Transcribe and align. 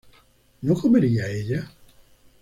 ¿no 0.61 0.73
comería 0.73 1.27
ella? 1.27 1.71